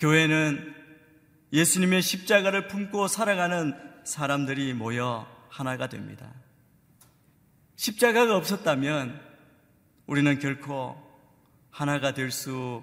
교회는 0.00 0.74
예수님의 1.52 2.02
십자가를 2.02 2.68
품고 2.68 3.08
살아가는 3.08 3.74
사람들이 4.04 4.72
모여 4.74 5.26
하나가 5.50 5.88
됩니다. 5.88 6.32
십자가가 7.78 8.36
없었다면 8.36 9.20
우리는 10.06 10.38
결코 10.40 11.00
하나가 11.70 12.12
될 12.12 12.32
수 12.32 12.82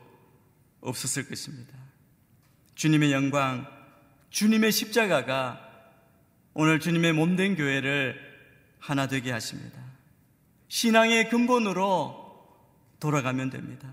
없었을 0.80 1.28
것입니다. 1.28 1.74
주님의 2.76 3.12
영광, 3.12 3.68
주님의 4.30 4.72
십자가가 4.72 5.62
오늘 6.54 6.80
주님의 6.80 7.12
몸된 7.12 7.56
교회를 7.58 8.16
하나 8.80 9.08
되게 9.08 9.32
하십니다. 9.32 9.82
신앙의 10.70 11.30
근본으로 11.30 12.48
돌아가면 13.02 13.50
됩니다. 13.50 13.92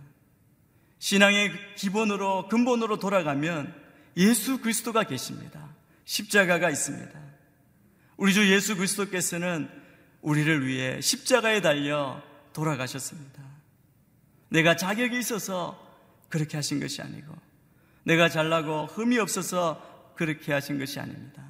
신앙의 1.00 1.74
기본으로, 1.74 2.46
근본으로 2.48 3.00
돌아가면 3.00 3.74
예수 4.18 4.60
그리스도가 4.60 5.02
계십니다. 5.02 5.68
십자가가 6.04 6.70
있습니다. 6.70 7.20
우리 8.18 8.32
주 8.32 8.48
예수 8.52 8.76
그리스도께서는 8.76 9.81
우리를 10.22 10.66
위해 10.66 11.00
십자가에 11.00 11.60
달려 11.60 12.22
돌아가셨습니다. 12.52 13.42
내가 14.48 14.76
자격이 14.76 15.18
있어서 15.18 15.78
그렇게 16.28 16.56
하신 16.56 16.80
것이 16.80 17.02
아니고, 17.02 17.36
내가 18.04 18.28
잘나고 18.28 18.86
흠이 18.86 19.18
없어서 19.18 20.14
그렇게 20.16 20.52
하신 20.52 20.78
것이 20.78 20.98
아닙니다. 20.98 21.42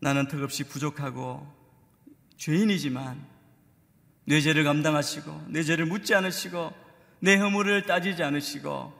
나는 0.00 0.28
턱없이 0.28 0.64
부족하고 0.64 1.46
죄인이지만 2.36 3.26
내 4.24 4.40
죄를 4.40 4.64
감당하시고 4.64 5.46
내 5.48 5.62
죄를 5.62 5.86
묻지 5.86 6.14
않으시고 6.14 6.72
내 7.20 7.36
허물을 7.36 7.82
따지지 7.86 8.22
않으시고 8.22 8.92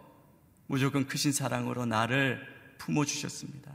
무조건 0.67 1.07
크신 1.07 1.33
사랑으로 1.33 1.87
나를 1.87 2.41
품어 2.79 3.05
주셨습니다. 3.05 3.73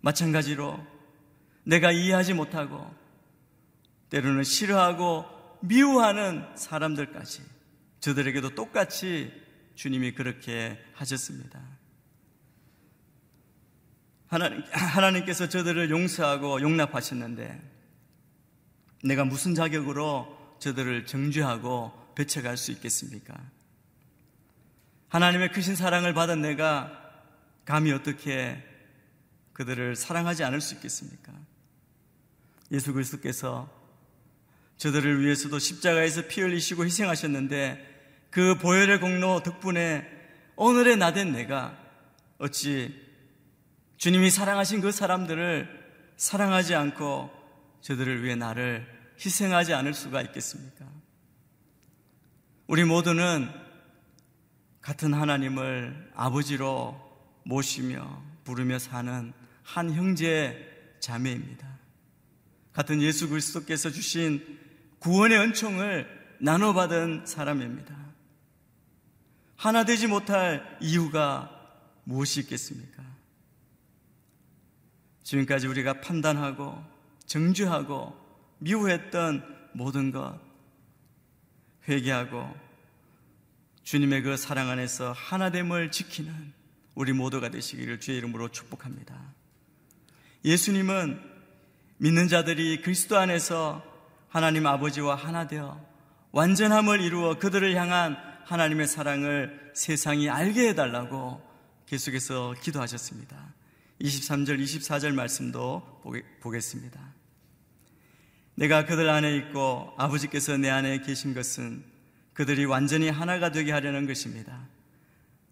마찬가지로 0.00 0.93
내가 1.64 1.90
이해하지 1.90 2.34
못하고 2.34 2.94
때로는 4.10 4.44
싫어하고 4.44 5.24
미워하는 5.62 6.44
사람들까지 6.56 7.42
저들에게도 8.00 8.54
똑같이 8.54 9.32
주님이 9.74 10.12
그렇게 10.12 10.78
하셨습니다. 10.94 11.60
하나님, 14.26 14.62
하나님께서 14.70 15.48
저들을 15.48 15.90
용서하고 15.90 16.60
용납하셨는데 16.60 17.72
내가 19.04 19.24
무슨 19.24 19.54
자격으로 19.54 20.56
저들을 20.60 21.06
정죄하고 21.06 21.92
배척할 22.14 22.56
수 22.56 22.72
있겠습니까? 22.72 23.34
하나님의 25.08 25.52
크신 25.52 25.76
사랑을 25.76 26.14
받은 26.14 26.40
내가 26.42 27.00
감히 27.64 27.92
어떻게 27.92 28.62
그들을 29.52 29.94
사랑하지 29.96 30.44
않을 30.44 30.60
수 30.60 30.74
있겠습니까? 30.74 31.32
예수 32.70 32.92
그리스도께서 32.92 33.68
저들을 34.76 35.22
위해서도 35.24 35.58
십자가에서 35.58 36.22
피 36.28 36.40
흘리시고 36.40 36.84
희생하셨는데 36.84 38.28
그 38.30 38.56
보혈의 38.58 39.00
공로 39.00 39.42
덕분에 39.42 40.04
오늘의 40.56 40.96
나된 40.96 41.32
내가 41.32 41.78
어찌 42.38 42.94
주님이 43.96 44.30
사랑하신 44.30 44.80
그 44.80 44.92
사람들을 44.92 45.84
사랑하지 46.16 46.74
않고 46.74 47.30
저들을 47.80 48.24
위해 48.24 48.34
나를 48.34 48.86
희생하지 49.24 49.74
않을 49.74 49.94
수가 49.94 50.22
있겠습니까? 50.22 50.84
우리 52.66 52.84
모두는 52.84 53.48
같은 54.80 55.14
하나님을 55.14 56.12
아버지로 56.14 57.00
모시며 57.44 58.22
부르며 58.44 58.78
사는 58.78 59.32
한 59.62 59.92
형제 59.92 60.96
자매입니다. 61.00 61.73
같은 62.74 63.00
예수 63.00 63.28
그리스도께서 63.28 63.90
주신 63.90 64.58
구원의 64.98 65.38
은총을 65.38 66.36
나눠받은 66.40 67.24
사람입니다. 67.24 67.96
하나 69.56 69.84
되지 69.84 70.08
못할 70.08 70.76
이유가 70.80 71.50
무엇이 72.02 72.40
있겠습니까? 72.40 73.02
지금까지 75.22 75.68
우리가 75.68 76.00
판단하고 76.00 76.84
정죄하고 77.26 78.14
미워했던 78.58 79.70
모든 79.72 80.10
것 80.10 80.38
회개하고 81.88 82.54
주님의 83.84 84.22
그 84.22 84.36
사랑 84.36 84.68
안에서 84.68 85.12
하나됨을 85.12 85.90
지키는 85.90 86.52
우리 86.94 87.12
모두가 87.12 87.50
되시기를 87.50 88.00
주의 88.00 88.18
이름으로 88.18 88.48
축복합니다. 88.48 89.18
예수님은 90.44 91.33
믿는 91.98 92.28
자들이 92.28 92.82
그리스도 92.82 93.18
안에서 93.18 93.82
하나님 94.28 94.66
아버지와 94.66 95.14
하나 95.14 95.46
되어 95.46 95.80
완전함을 96.32 97.00
이루어 97.00 97.38
그들을 97.38 97.74
향한 97.76 98.16
하나님의 98.44 98.88
사랑을 98.88 99.70
세상이 99.74 100.28
알게 100.28 100.70
해달라고 100.70 101.40
계속해서 101.86 102.54
기도하셨습니다. 102.60 103.54
23절, 104.00 104.60
24절 104.60 105.14
말씀도 105.14 106.02
보겠습니다. 106.40 107.00
내가 108.56 108.84
그들 108.84 109.08
안에 109.08 109.36
있고 109.36 109.94
아버지께서 109.96 110.56
내 110.56 110.70
안에 110.70 111.00
계신 111.00 111.34
것은 111.34 111.84
그들이 112.32 112.64
완전히 112.64 113.08
하나가 113.08 113.52
되게 113.52 113.70
하려는 113.70 114.06
것입니다. 114.06 114.66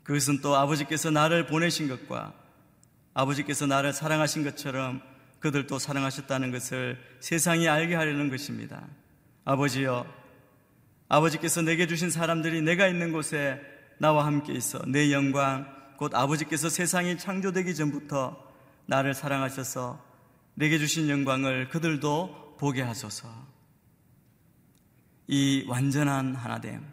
그것은 0.03 0.41
또 0.41 0.57
아버지께서 0.57 1.11
나를 1.11 1.47
보내신 1.47 1.89
것과 1.89 2.35
아버지께서 3.15 3.67
나를 3.67 3.93
사랑하신 3.93 4.43
것처럼 4.43 5.12
그들도 5.43 5.81
사랑하셨다는 5.81 6.53
것을 6.53 6.99
세상이 7.19 7.69
알게 7.69 7.97
하려는 7.97 8.31
것입니다. 8.31 8.87
아버지여, 9.45 10.07
아버지께서 11.09 11.63
내게 11.63 11.89
주신 11.89 12.11
사람들이 12.11 12.63
내가 12.63 12.87
있는 12.87 13.13
곳에 13.13 13.61
나와 13.99 14.25
함께 14.25 14.53
있어 14.53 14.81
내 14.87 15.13
영광, 15.13 15.67
곧 15.97 16.15
아버지께서 16.15 16.69
세상이 16.69 17.19
창조되기 17.19 17.75
전부터 17.75 18.41
나를 18.87 19.15
사랑하셔서 19.15 20.03
내게 20.55 20.79
주신 20.79 21.09
영광을 21.09 21.69
그들도 21.69 22.57
보게 22.59 22.81
하소서. 22.81 23.29
이 25.27 25.65
완전한 25.67 26.37
하나됨, 26.37 26.87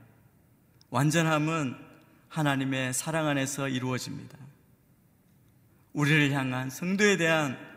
완전함은 0.89 1.75
하나님의 2.29 2.93
사랑 2.93 3.27
안에서 3.27 3.67
이루어집니다. 3.67 4.37
우리를 5.93 6.31
향한 6.31 6.71
성도에 6.71 7.17
대한 7.17 7.68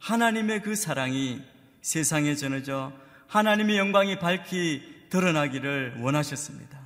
하나님의 0.00 0.62
그 0.62 0.74
사랑이 0.74 1.40
세상에 1.82 2.34
전해져 2.34 2.92
하나님의 3.28 3.78
영광이 3.78 4.18
밝히 4.18 4.82
드러나기를 5.10 5.96
원하셨습니다. 6.00 6.80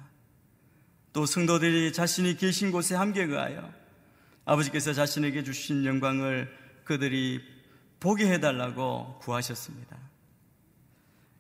또 1.12 1.24
성도들이 1.24 1.92
자신이 1.92 2.37
계신 2.37 2.70
곳에 2.70 2.94
함께 2.94 3.27
그하여 3.27 3.72
아버지께서 4.44 4.92
자신에게 4.92 5.44
주신 5.44 5.85
영광을 5.85 6.53
그들이 6.85 7.40
보게 8.00 8.31
해달라고 8.31 9.18
구하셨습니다. 9.20 9.96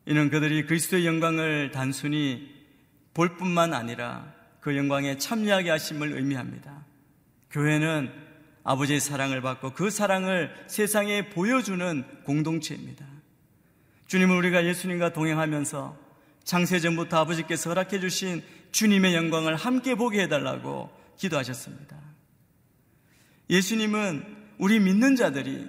이는 0.06 0.30
그들이 0.30 0.66
그리스도의 0.66 1.06
영광을 1.06 1.70
단순히 1.72 2.54
볼 3.12 3.36
뿐만 3.36 3.74
아니라 3.74 4.32
그 4.60 4.76
영광에 4.76 5.18
참여하게 5.18 5.70
하심을 5.70 6.12
의미합니다. 6.14 6.84
교회는 7.50 8.23
아버지의 8.64 8.98
사랑을 8.98 9.42
받고 9.42 9.74
그 9.74 9.90
사랑을 9.90 10.52
세상에 10.66 11.28
보여주는 11.28 12.04
공동체입니다. 12.24 13.06
주님은 14.06 14.36
우리가 14.36 14.64
예수님과 14.64 15.12
동행하면서 15.12 15.96
창세전부터 16.44 17.18
아버지께서 17.18 17.70
허락해 17.70 18.00
주신 18.00 18.42
주님의 18.72 19.14
영광을 19.14 19.54
함께 19.54 19.94
보게 19.94 20.22
해달라고 20.22 20.90
기도하셨습니다. 21.16 21.96
예수님은 23.50 24.24
우리 24.58 24.80
믿는 24.80 25.16
자들이 25.16 25.68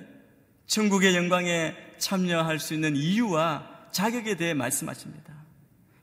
천국의 0.67 1.15
영광에 1.15 1.75
참여할 1.97 2.59
수 2.59 2.73
있는 2.73 2.95
이유와 2.95 3.89
자격에 3.91 4.35
대해 4.35 4.53
말씀하십니다. 4.53 5.33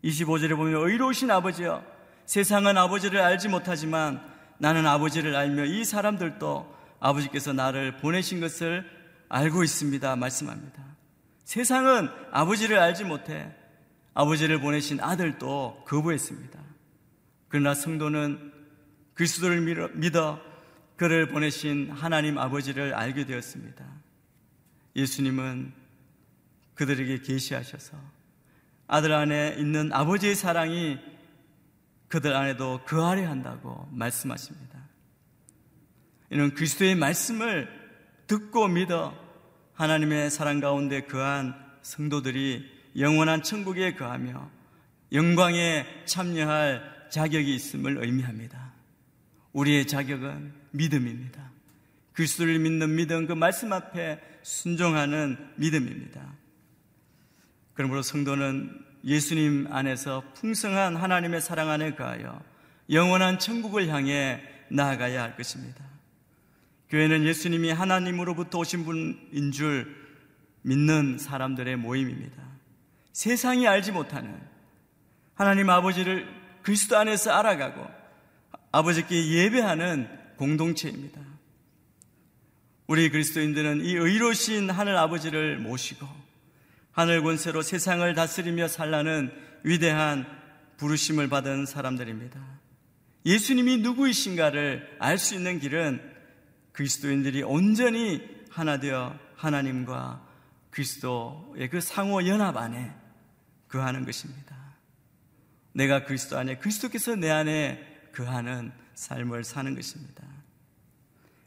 25절에 0.05 0.57
보면 0.57 0.89
의로우신 0.89 1.31
아버지여 1.31 1.85
세상은 2.27 2.77
아버지를 2.77 3.21
알지 3.21 3.49
못하지만 3.49 4.23
나는 4.59 4.87
아버지를 4.87 5.35
알며 5.37 5.65
이 5.65 5.85
사람들도 5.85 6.82
아버지께서 7.03 7.53
나를 7.53 7.97
보내신 7.97 8.41
것을 8.41 8.89
알고 9.29 9.65
있습니다. 9.65 10.15
말씀합니다. 10.15 10.83
세상은 11.45 12.09
아버지를 12.31 12.79
알지 12.79 13.05
못해 13.05 13.53
아버지를 14.15 14.61
보내신 14.61 15.01
아들도 15.01 15.85
거부했습니다. 15.87 16.61
그러나 17.49 17.75
성도는 17.75 18.53
그리스도를 19.15 19.91
믿어 19.95 20.41
그를 20.97 21.27
보내신 21.27 21.91
하나님 21.91 22.39
아버지를 22.39 22.95
알게 22.95 23.27
되었습니다. 23.27 23.85
예수님은 24.95 25.73
그들에게 26.75 27.23
계시하셔서 27.23 27.97
아들 28.87 29.13
안에 29.13 29.57
있는 29.59 29.93
아버지의 29.93 30.37
사랑이 30.37 30.99
그들 32.09 32.35
안에도 32.35 32.81
그아래 32.85 33.25
한다고 33.25 33.89
말씀하십니다. 33.91 34.72
이는 36.33 36.55
그리스도의 36.55 36.95
말씀을 36.95 37.69
듣고 38.27 38.67
믿어 38.67 39.15
하나님의 39.75 40.31
사랑 40.31 40.61
가운데 40.61 41.03
거한 41.03 41.55
성도들이 41.83 42.65
영원한 42.99 43.43
천국에 43.43 43.95
거하며 43.95 44.51
영광에 45.13 45.85
참여할 46.07 47.09
자격이 47.11 47.55
있음을 47.55 47.99
의미합니다. 48.03 48.73
우리의 49.53 49.87
자격은 49.87 50.55
믿음입니다. 50.71 51.51
그리스도를 52.15 52.59
믿는 52.59 52.97
믿음, 52.97 53.27
그 53.27 53.35
말씀 53.35 53.75
앞에 53.75 54.19
순종하는 54.43 55.37
믿음입니다. 55.57 56.33
그러므로 57.75 58.01
성도는 58.01 58.83
예수님 59.05 59.69
안에서 59.71 60.23
풍성한 60.35 60.97
하나님의 60.97 61.43
사랑 61.43 61.69
안에 61.69 61.95
가하여 61.95 62.41
영원한 62.89 63.39
천국을 63.39 63.89
향해 63.89 64.41
나아가야 64.71 65.23
할 65.23 65.37
것입니다. 65.37 65.92
교회는 66.93 67.25
예수님이 67.25 67.71
하나님으로부터 67.71 68.59
오신 68.59 68.85
분인 68.85 69.51
줄 69.51 69.97
믿는 70.61 71.17
사람들의 71.17 71.77
모임입니다. 71.77 72.37
세상이 73.15 73.67
알지 73.67 73.93
못하는 73.93 74.39
하나님 75.35 75.71
아버지를 75.71 76.29
그리스도 76.61 76.99
안에서 76.99 77.33
알아가고 77.33 77.83
아버지께 78.73 79.27
예배하는 79.27 80.07
공동체입니다. 80.37 81.19
우리 82.87 83.09
그리스도인들은 83.09 83.87
이 83.87 83.95
의로신 83.95 84.69
하늘 84.69 84.95
아버지를 84.99 85.57
모시고 85.61 86.07
하늘 86.91 87.23
권세로 87.23 87.63
세상을 87.63 88.15
다스리며 88.15 88.69
살라는 88.69 89.33
위대한 89.63 90.27
부르심을 90.77 91.31
받은 91.31 91.65
사람들입니다. 91.65 92.39
예수님이 93.25 93.79
누구이신가를 93.79 94.97
알 94.99 95.17
수 95.17 95.35
있는 95.35 95.59
길은 95.59 96.12
그리스도인들이 96.73 97.43
온전히 97.43 98.23
하나 98.51 98.79
되어 98.79 99.19
하나님과 99.37 100.27
그리스도의 100.71 101.69
그 101.71 101.81
상호 101.81 102.27
연합 102.27 102.57
안에 102.57 102.93
그하는 103.69 104.05
것입니다. 104.05 104.57
내가 105.73 106.05
그리스도 106.05 106.39
안에 106.39 106.59
그리스도께서 106.59 107.17
내 107.17 107.31
안에 107.31 108.09
그하는 108.13 108.73
삶을 108.95 109.45
사는 109.45 109.75
것입니다. 109.75 110.23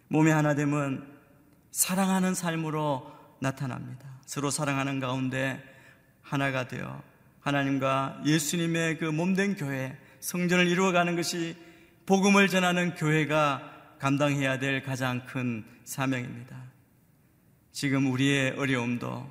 몸의 0.08 0.34
하나됨은 0.34 1.06
사랑하는 1.72 2.34
삶으로 2.34 3.12
나타납니다. 3.40 4.06
서로 4.26 4.50
사랑하는 4.50 5.00
가운데 5.00 5.62
하나가 6.22 6.68
되어 6.68 7.04
하나님과 7.42 8.22
예수님의 8.26 8.98
그 8.98 9.06
몸된 9.06 9.56
교회, 9.56 9.96
성전을 10.20 10.68
이루어가는 10.68 11.16
것이 11.16 11.56
복음을 12.08 12.48
전하는 12.48 12.96
교회가 12.96 13.75
감당해야 14.00 14.60
될 14.60 14.84
가장 14.84 15.26
큰 15.26 15.66
사명입니다. 15.84 16.56
지금 17.72 18.12
우리의 18.12 18.52
어려움도 18.52 19.30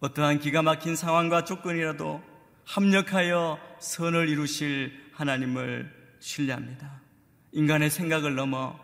어떠한 0.00 0.40
기가 0.40 0.62
막힌 0.62 0.96
상황과 0.96 1.44
조건이라도 1.44 2.22
합력하여 2.64 3.58
선을 3.80 4.28
이루실 4.28 5.10
하나님을 5.12 5.92
신뢰합니다. 6.20 7.00
인간의 7.52 7.90
생각을 7.90 8.34
넘어 8.34 8.78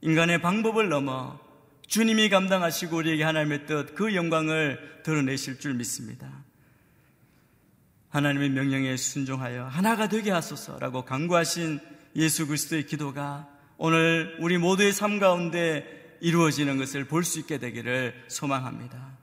인간의 0.00 0.40
방법을 0.40 0.88
넘어 0.88 1.38
주님이 1.86 2.28
감당하시고 2.28 2.96
우리에게 2.96 3.22
하나님의 3.22 3.66
뜻, 3.66 3.94
그 3.94 4.14
영광을 4.14 5.02
드러내실 5.04 5.60
줄 5.60 5.74
믿습니다. 5.74 6.42
하나님의 8.08 8.50
명령에 8.50 8.96
순종하여 8.96 9.66
하나가 9.66 10.08
되게 10.08 10.30
하소서라고 10.30 11.04
강구하신 11.04 11.80
예수 12.16 12.46
그리스도의 12.46 12.86
기도가 12.86 13.48
오늘 13.78 14.36
우리 14.38 14.58
모두의 14.58 14.92
삶 14.92 15.18
가운데 15.18 16.18
이루어지는 16.20 16.78
것을 16.78 17.06
볼 17.06 17.24
수 17.24 17.40
있게 17.40 17.58
되기를 17.58 18.26
소망합니다. 18.28 19.18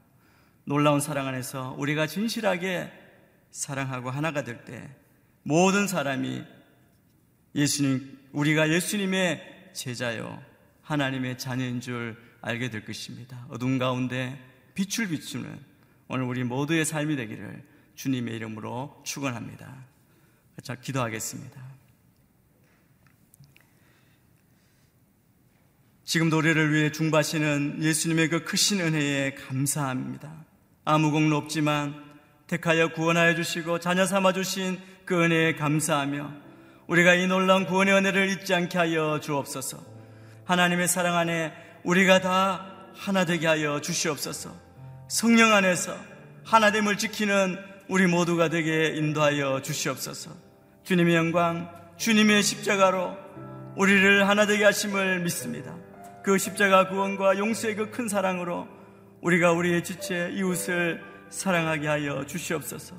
놀라운 0.66 1.00
사랑 1.00 1.28
안에서 1.28 1.76
우리가 1.78 2.08
진실하게 2.08 2.92
사랑하고 3.52 4.10
하나가 4.10 4.44
될 4.44 4.66
때 4.66 4.90
모든 5.44 5.88
사람이 5.88 6.44
예수님, 7.56 8.20
우리가 8.34 8.70
예수님의 8.70 9.72
제자요, 9.74 10.42
하나님의 10.82 11.38
자녀인 11.38 11.82
줄 11.82 12.18
알게 12.42 12.70
될 12.70 12.86
것입니다. 12.86 13.46
어둠 13.50 13.78
가운데 13.78 14.38
빛을 14.76 15.10
비추는 15.10 15.60
오늘 16.08 16.26
우리 16.26 16.44
모두의 16.44 16.86
삶이 16.86 17.16
되기를 17.16 17.64
주님의 17.96 18.36
이름으로 18.36 19.02
축원합니다. 19.06 19.86
자, 20.64 20.76
기도하겠습니다. 20.76 21.69
지금 26.10 26.30
노래를 26.30 26.74
위해 26.74 26.92
중바시는 26.92 27.84
예수님의 27.84 28.30
그 28.30 28.44
크신 28.44 28.82
은혜에 28.82 29.36
감사합니다. 29.36 30.44
아무 30.84 31.12
공로 31.12 31.38
없지만 31.38 31.94
택하여 32.48 32.88
구원하여 32.88 33.36
주시고 33.36 33.78
자녀 33.80 34.08
삼아 34.08 34.34
주신 34.34 34.80
그 35.06 35.24
은혜에 35.24 35.54
감사하며 35.54 36.32
우리가 36.88 37.14
이 37.14 37.28
놀라운 37.28 37.68
구원의 37.68 37.94
은혜를 37.94 38.28
잊지 38.30 38.56
않게 38.56 38.76
하여 38.80 39.20
주옵소서. 39.20 39.86
하나님의 40.46 40.88
사랑 40.88 41.16
안에 41.16 41.54
우리가 41.84 42.22
다 42.22 42.66
하나 42.96 43.24
되게 43.24 43.46
하여 43.46 43.80
주시옵소서. 43.80 44.52
성령 45.10 45.54
안에서 45.54 45.96
하나됨을 46.44 46.98
지키는 46.98 47.56
우리 47.88 48.08
모두가 48.08 48.50
되게 48.50 48.96
인도하여 48.96 49.62
주시옵소서. 49.62 50.32
주님의 50.86 51.14
영광, 51.14 51.70
주님의 51.98 52.42
십자가로 52.42 53.16
우리를 53.76 54.28
하나 54.28 54.48
되게 54.48 54.64
하심을 54.64 55.20
믿습니다. 55.20 55.76
그 56.30 56.38
십자가 56.38 56.88
구원과 56.88 57.40
용서의 57.40 57.76
그 57.76 57.90
큰 57.90 58.08
사랑으로 58.08 58.68
우리가 59.22 59.52
우리의 59.52 59.84
지체 59.84 60.30
이웃을 60.34 61.02
사랑하게 61.32 61.88
하여 61.88 62.24
주시옵소서. 62.24 62.96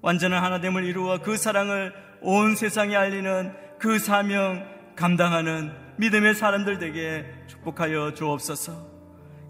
완전한 0.00 0.42
하나됨을 0.42 0.86
이루어 0.86 1.18
그 1.18 1.36
사랑을 1.36 1.92
온 2.22 2.56
세상에 2.56 2.96
알리는 2.96 3.52
그 3.78 3.98
사명 3.98 4.64
감당하는 4.96 5.72
믿음의 5.98 6.34
사람들 6.36 6.78
되게 6.78 7.26
축복하여 7.48 8.14
주옵소서. 8.14 8.72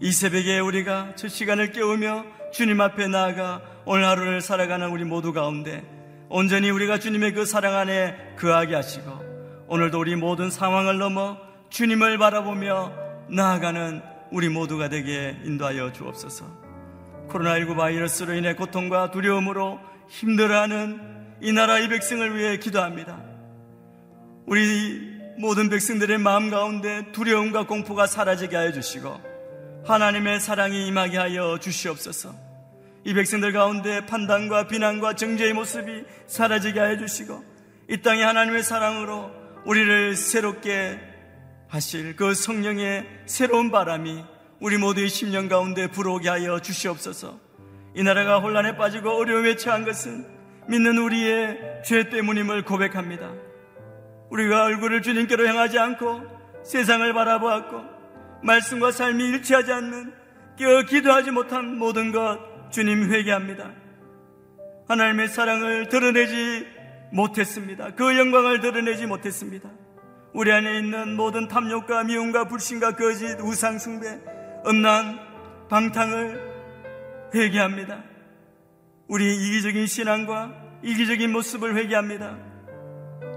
이 0.01 0.11
새벽에 0.11 0.59
우리가 0.59 1.13
저 1.15 1.29
시간을 1.29 1.71
깨우며 1.71 2.25
주님 2.51 2.81
앞에 2.81 3.07
나아가 3.07 3.61
오늘 3.85 4.07
하루를 4.07 4.41
살아가는 4.41 4.89
우리 4.89 5.05
모두 5.05 5.31
가운데 5.31 5.85
온전히 6.27 6.69
우리가 6.69 6.99
주님의 6.99 7.31
그 7.31 7.45
사랑 7.45 7.77
안에 7.77 8.35
거하게 8.37 8.75
하시고 8.75 9.65
오늘도 9.69 9.97
우리 10.01 10.17
모든 10.17 10.51
상황을 10.51 10.97
넘어 10.97 11.37
주님을 11.69 12.17
바라보며 12.17 13.00
나아가는 13.31 14.01
우리 14.31 14.49
모두가 14.49 14.89
되게 14.89 15.37
인도하여 15.45 15.93
주옵소서. 15.93 16.45
코로나19 17.29 17.77
바이러스로 17.77 18.33
인해 18.33 18.55
고통과 18.55 19.09
두려움으로 19.11 19.79
힘들어하는 20.09 21.37
이 21.39 21.53
나라 21.53 21.79
의 21.79 21.87
백성을 21.87 22.37
위해 22.37 22.57
기도합니다. 22.57 23.23
우리 24.45 24.99
모든 25.37 25.69
백성들의 25.69 26.17
마음 26.17 26.49
가운데 26.49 27.11
두려움과 27.13 27.67
공포가 27.67 28.05
사라지게 28.05 28.55
하여 28.55 28.73
주시고 28.73 29.21
하나님의 29.85 30.41
사랑이 30.41 30.87
임하게 30.87 31.17
하여 31.17 31.57
주시옵소서. 31.57 32.35
이 33.05 33.13
백성들 33.13 33.53
가운데 33.53 34.05
판단과 34.05 34.67
비난과 34.67 35.15
정죄의 35.15 35.53
모습이 35.53 36.03
사라지게 36.27 36.79
하여 36.79 36.97
주시고 36.97 37.43
이 37.89 38.01
땅에 38.01 38.23
하나님의 38.23 38.61
사랑으로 38.63 39.31
우리를 39.65 40.17
새롭게 40.17 41.10
하실 41.71 42.17
그 42.17 42.33
성령의 42.33 43.07
새로운 43.27 43.71
바람이 43.71 44.25
우리 44.59 44.77
모두의 44.77 45.07
심령 45.07 45.47
가운데 45.47 45.87
불어오게 45.87 46.27
하여 46.27 46.59
주시옵소서. 46.59 47.39
이 47.95 48.03
나라가 48.03 48.39
혼란에 48.39 48.75
빠지고 48.75 49.11
어려움에 49.11 49.55
처한 49.55 49.85
것은 49.85 50.27
믿는 50.67 50.97
우리의 50.97 51.81
죄 51.85 52.09
때문임을 52.09 52.65
고백합니다. 52.65 53.31
우리가 54.31 54.65
얼굴을 54.65 55.01
주님께로 55.01 55.47
향하지 55.47 55.79
않고 55.79 56.23
세상을 56.65 57.13
바라보았고 57.13 57.81
말씀과 58.43 58.91
삶이 58.91 59.23
일치하지 59.29 59.71
않는 59.71 60.13
깨어 60.57 60.83
기도하지 60.83 61.31
못한 61.31 61.77
모든 61.77 62.11
것 62.11 62.37
주님 62.69 63.13
회개합니다. 63.13 63.71
하나님의 64.89 65.29
사랑을 65.29 65.87
드러내지 65.87 66.67
못했습니다. 67.13 67.95
그 67.95 68.17
영광을 68.17 68.59
드러내지 68.59 69.05
못했습니다. 69.05 69.69
우리 70.33 70.49
안에 70.51 70.77
있는 70.77 71.17
모든 71.17 71.49
탐욕과 71.49 72.05
미움과 72.05 72.45
불신과 72.45 72.95
거짓, 72.95 73.37
우상숭배, 73.41 74.21
음란, 74.65 75.19
방탕을 75.69 77.31
회개합니다. 77.35 78.03
우리 79.07 79.35
이기적인 79.35 79.87
신앙과 79.87 80.53
이기적인 80.83 81.31
모습을 81.31 81.75
회개합니다. 81.75 82.37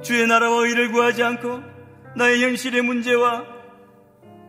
주의 0.03 0.25
나라와 0.27 0.63
의를 0.63 0.93
구하지 0.93 1.25
않고 1.25 1.63
나의 2.17 2.45
현실의 2.45 2.83
문제와 2.83 3.45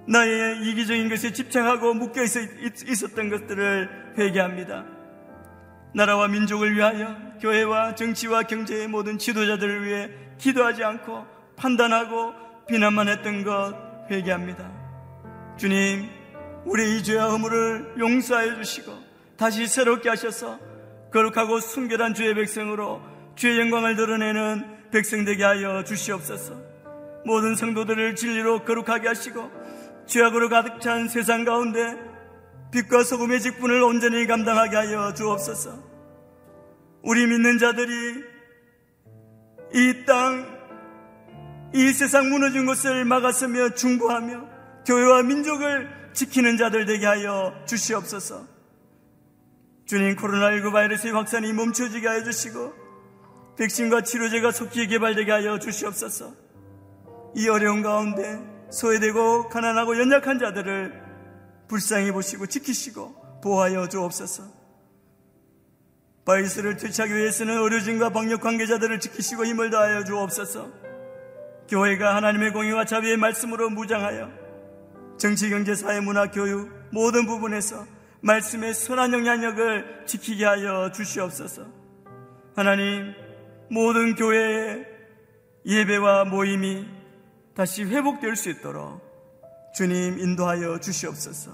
나의 0.08 0.62
이기적인 0.68 1.10
것에 1.10 1.34
집착하고 1.34 1.96
묶여 1.96 2.22
있었던 2.22 3.30
것들을 3.30 4.14
회개합니다. 4.20 4.86
나라와 5.96 6.28
민족을 6.28 6.76
위하여 6.76 7.18
교회와 7.42 7.96
정치와 7.96 8.44
경제의 8.44 8.88
모든 8.88 9.18
지도자들을 9.18 9.88
위해 9.88 10.12
기도하지 10.38 10.84
않고 10.84 11.35
판단하고 11.58 12.34
비난만 12.68 13.08
했던 13.08 13.44
것 13.44 13.74
회개합니다. 14.10 14.72
주님, 15.58 16.10
우리 16.66 16.98
이 16.98 17.04
죄와 17.04 17.30
허물을 17.32 17.96
용서하여 18.00 18.56
주시고 18.56 18.92
다시 19.38 19.68
새롭게 19.68 20.10
하셔서 20.10 20.60
거룩하고 21.12 21.60
순결한 21.60 22.14
주의 22.14 22.34
백성으로 22.34 23.02
주의 23.36 23.60
영광을 23.60 23.96
드러내는 23.96 24.90
백성 24.92 25.26
되게 25.26 25.44
하여 25.44 25.84
주시옵소서. 25.84 26.56
모든 27.26 27.56
성도들을 27.56 28.16
진리로 28.16 28.64
거룩하게 28.64 29.08
하시고 29.08 29.52
죄악으로 30.06 30.50
가득 30.50 30.80
찬 30.80 31.08
세상 31.08 31.44
가운데 31.44 31.98
빛과 32.72 33.04
소금의 33.04 33.42
직분을 33.42 33.82
온전히 33.82 34.28
감당하게 34.28 34.76
하여 34.76 35.14
주옵소서. 35.14 35.84
우리 37.04 37.26
믿는 37.28 37.58
자들이 37.58 38.24
이 39.74 40.06
땅, 40.06 40.55
이 41.76 41.92
세상 41.92 42.30
무너진 42.30 42.66
것을 42.66 43.04
막았으며 43.04 43.72
중보하며 43.72 44.48
교회와 44.86 45.24
민족을 45.24 45.90
지키는 46.14 46.56
자들 46.56 46.86
되게 46.86 47.06
하여 47.06 47.54
주시옵소서. 47.66 48.48
주님 49.86 50.16
코로나19 50.16 50.72
바이러스의 50.72 51.12
확산이 51.12 51.52
멈춰지게 51.52 52.08
하여 52.08 52.24
주시고 52.24 52.74
백신과 53.58 54.04
치료제가 54.04 54.52
속히 54.52 54.88
개발되게 54.88 55.30
하여 55.30 55.60
주시옵소서. 55.60 56.34
이 57.36 57.50
어려운 57.50 57.82
가운데 57.82 58.40
소외되고 58.72 59.50
가난하고 59.50 60.00
연약한 60.00 60.40
자들을 60.40 61.04
불쌍히 61.68 62.10
보시고 62.12 62.48
지키시고 62.48 63.42
보호하여 63.44 63.90
주옵소서. 63.90 64.44
바이스를 66.24 66.78
퇴치하기 66.78 67.14
위해서는 67.14 67.58
의료진과 67.58 68.12
방역 68.12 68.40
관계자들을 68.40 69.02
지키시고 69.02 69.46
힘을 69.46 69.72
다하여 69.72 70.06
주옵소서. 70.06 70.85
교회가 71.68 72.16
하나님의 72.16 72.54
공의와 72.54 72.86
자비의 72.86 73.18
말씀으로 73.18 73.70
무장하여 73.70 74.30
정치, 75.18 75.50
경제, 75.50 75.76
사회, 75.76 76.00
문화, 76.00 76.30
교육 76.30 76.72
모든 76.92 77.26
부분에서 77.26 77.86
말씀의 78.22 78.74
선한 78.74 79.14
영향력을 79.14 80.06
지키게 80.06 80.46
하여 80.46 80.92
주시옵소서. 80.92 81.66
하나님, 82.56 83.14
모든 83.70 84.16
교회의 84.16 84.86
예배와 85.66 86.26
모임이 86.26 86.88
다시 87.56 87.84
회복될 87.84 88.36
수 88.36 88.50
있도록 88.50 89.02
주님 89.74 90.20
인도하여 90.20 90.80
주시옵소서. 90.80 91.52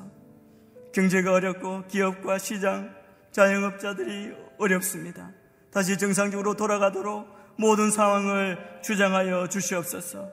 경제가 0.94 1.34
어렵고 1.34 1.88
기업과 1.88 2.38
시장, 2.38 2.94
자영업자들이 3.32 4.34
어렵습니다. 4.58 5.32
다시 5.72 5.98
정상적으로 5.98 6.56
돌아가도록 6.56 7.28
모든 7.58 7.92
상황을 7.92 8.82
주장하여 8.84 9.48
주시옵소서. 9.48 10.30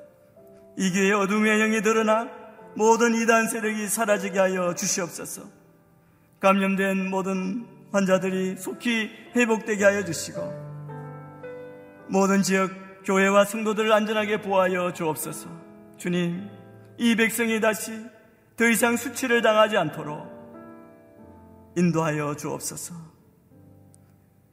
이 0.77 0.93
교회의 0.93 1.13
어둠의 1.13 1.59
영이 1.59 1.83
드러나 1.83 2.29
모든 2.75 3.15
이단 3.15 3.49
세력이 3.49 3.89
사라지게 3.89 4.39
하여 4.39 4.75
주시옵소서. 4.75 5.43
감염된 6.41 7.11
모든 7.11 7.67
환자들이 7.93 8.57
속히 8.57 9.11
회복되게 9.35 9.85
하여 9.85 10.05
주시고 10.05 10.69
모든 12.09 12.43
지역 12.43 12.71
교회와 13.05 13.45
성도들을 13.45 13.93
안전하게 13.93 14.43
보호하여 14.43 14.93
주옵소서. 14.93 15.49
주님, 15.97 16.49
이 16.99 17.17
백성이 17.17 17.61
다시 17.61 17.93
더 18.57 18.69
이상 18.69 18.97
수치를 18.97 19.43
당하지 19.43 19.77
않도록 19.77 20.39
인도하여 21.77 22.35
주옵소서. 22.37 22.95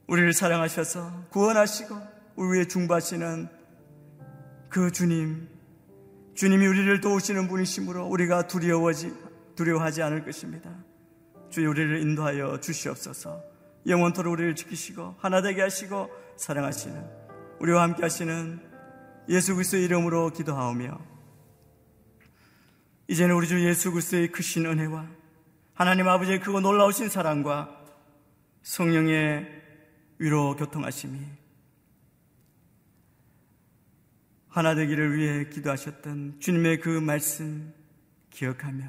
우리를 0.07 0.33
사랑하셔서 0.33 1.27
구원하시고 1.31 2.14
우리 2.35 2.59
위에 2.59 2.65
중바시는 2.65 3.47
그 4.69 4.91
주님, 4.91 5.47
주님이 6.33 6.67
우리를 6.67 6.99
도우시는 6.99 7.47
분이시므로 7.47 8.07
우리가 8.07 8.47
두려워지, 8.47 9.13
두려워하지 9.55 10.01
않을 10.03 10.25
것입니다. 10.25 10.69
주여 11.49 11.69
우리를 11.69 12.01
인도하여 12.01 12.59
주시옵소서. 12.59 13.41
영원토록 13.87 14.33
우리를 14.33 14.55
지키시고 14.55 15.15
하나 15.19 15.41
되게 15.41 15.61
하시고 15.61 16.09
사랑하시는 16.37 17.05
우리와 17.59 17.83
함께 17.83 18.01
하시는 18.01 18.59
예수 19.29 19.53
그리스도의 19.53 19.85
이름으로 19.85 20.31
기도하오며 20.31 20.99
이제는 23.07 23.35
우리 23.35 23.47
주 23.47 23.63
예수 23.65 23.91
그리스도의 23.91 24.31
크신 24.31 24.65
은혜와 24.65 25.07
하나님 25.73 26.07
아버지의 26.07 26.39
크고 26.41 26.59
놀라우신 26.59 27.09
사랑과 27.09 27.69
성령의 28.63 29.47
위로 30.17 30.55
교통하심이 30.55 31.44
하나 34.55 34.73
되기를 34.73 35.17
위해 35.17 35.49
기도하셨던 35.49 36.37
주님의 36.39 36.79
그 36.79 36.87
말씀 36.87 37.73
기억하며 38.29 38.85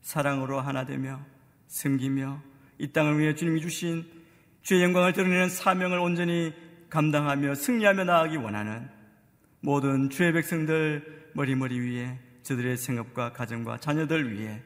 사랑으로 0.00 0.58
하나 0.58 0.86
되며 0.86 1.20
섬기며 1.66 2.42
이 2.78 2.92
땅을 2.92 3.18
위해 3.18 3.34
주님이 3.34 3.60
주신 3.60 4.06
주의 4.62 4.82
영광을 4.82 5.12
드러내는 5.12 5.50
사명을 5.50 5.98
온전히 5.98 6.54
감당하며 6.88 7.56
승리하며 7.56 8.04
나아가기 8.04 8.38
원하는 8.38 8.88
모든 9.60 10.08
주의 10.08 10.32
백성들 10.32 11.32
머리머리 11.34 11.78
위에 11.78 12.18
저들의 12.42 12.78
생업과 12.78 13.34
가정과 13.34 13.80
자녀들 13.80 14.32
위해 14.32 14.62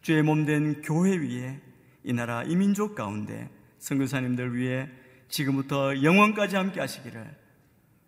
주의 0.00 0.22
몸된 0.22 0.82
교회 0.82 1.16
위에 1.16 1.60
이 2.04 2.12
나라 2.12 2.44
이민족 2.44 2.94
가운데 2.94 3.50
선교사님들 3.80 4.54
위해 4.54 4.88
지금부터 5.28 6.04
영원까지 6.04 6.54
함께 6.54 6.78
하시기를 6.78 7.47